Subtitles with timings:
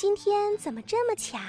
[0.00, 1.40] 今天怎么这么巧？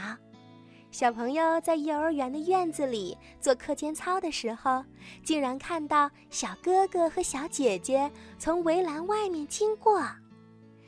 [0.89, 4.83] 小朋友在幼儿园的院子里做课间操的时候，
[5.23, 10.01] 竟然看到小哥哥和小姐姐从围栏外面经过。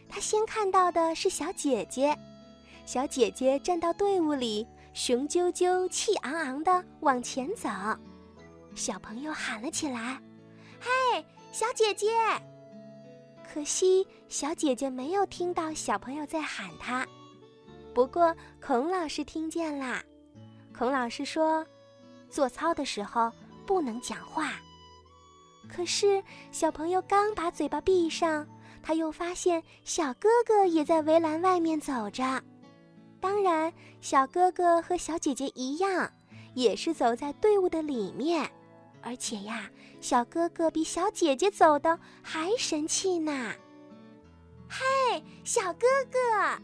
[0.10, 2.18] 他先看到的是小姐姐，
[2.84, 7.70] 小姐姐站到队伍里，雄赳赳、气昂昂地往前走。
[8.74, 10.20] 小朋友喊了起来
[10.82, 12.08] ：“嘿，小姐姐！”
[13.54, 17.06] 可惜小姐姐没有听到小朋友在喊她。
[17.94, 20.04] 不过，孔老师听见啦。
[20.74, 21.66] 孔老师说
[22.30, 23.32] ：“做操的时候
[23.66, 24.54] 不能讲话。”
[25.70, 28.48] 可是小朋友刚把嘴巴闭上，
[28.82, 32.42] 他又发现小哥哥也在围栏外面走着。
[33.20, 36.12] 当然，小哥哥和小姐姐一样，
[36.56, 38.50] 也是走在队伍的里面。
[39.04, 39.70] 而且呀，
[40.00, 43.54] 小哥哥比小姐姐走的还神气呢。
[44.70, 46.62] 嘿，小哥哥！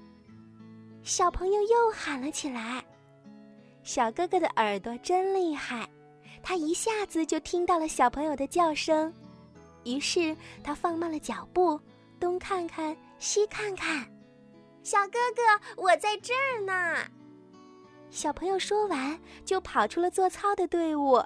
[1.07, 2.83] 小朋友又喊了起来
[3.81, 5.87] ：“小哥哥的耳朵真厉害，
[6.43, 9.11] 他一下子就听到了小朋友的叫声，
[9.85, 11.79] 于是他放慢了脚步，
[12.19, 14.05] 东看看，西看看。
[14.83, 17.09] 小哥哥，我在这儿呢！”
[18.11, 21.23] 小朋友说完，就跑出了做操的队伍，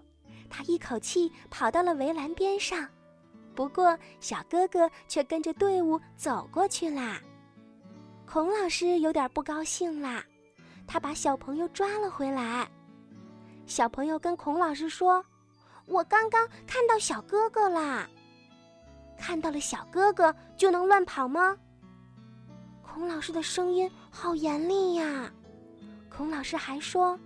[0.48, 2.88] 他一口气跑到了围栏边上，
[3.56, 7.20] 不过小哥哥却跟着队伍走过去啦。
[8.32, 10.24] 孔老师有点不高兴啦，
[10.88, 12.66] 他把小朋友抓了回来。
[13.66, 15.22] 小朋友跟孔老师说
[15.86, 18.08] ：“我刚刚看到小哥哥啦。”
[19.20, 21.58] 看到了小哥哥就能乱跑吗？
[22.82, 25.30] 孔老师的声音好严厉呀。
[26.10, 27.20] 孔老师还说：“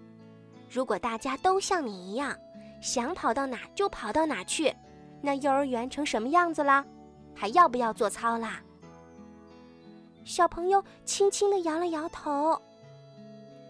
[0.68, 2.36] 如果大家都像你一样，
[2.82, 4.76] 想跑到哪就跑到哪去，
[5.22, 6.84] 那幼儿园成什么样子了？
[7.36, 8.60] 还要不要做操啦？”
[10.26, 12.60] 小朋友轻轻地摇了摇头。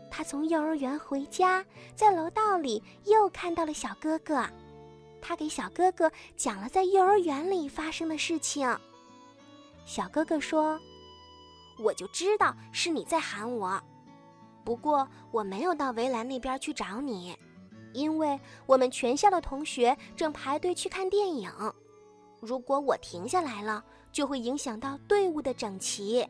[0.10, 1.64] 他从幼儿园回家，
[1.94, 4.44] 在楼道里又看到了小哥哥。
[5.22, 8.74] 他给小哥哥讲了在幼儿园里发生的事情。
[9.86, 10.80] 小哥哥说
[11.84, 13.82] ：“我就知道是你在喊我，
[14.64, 17.36] 不过我没有到围栏那边去找你，
[17.94, 21.52] 因为我们全校的同学正排队去看电影。
[22.40, 26.26] 如果我停下来了，就会影响到队伍的整齐。”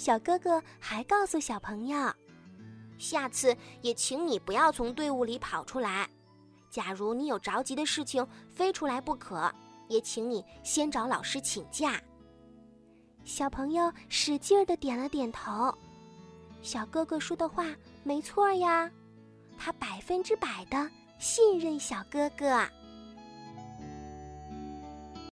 [0.00, 2.10] 小哥哥还告诉小朋友
[2.96, 6.08] ：“下次也请你不要从队伍里跑出来。
[6.70, 9.52] 假如你有着急的事情非出来不可，
[9.88, 12.00] 也请你先找老师请假。”
[13.26, 15.70] 小朋友使劲儿的点了点头。
[16.62, 17.66] 小哥哥说的话
[18.02, 18.90] 没错呀，
[19.58, 22.66] 他百分之百的信任小哥哥。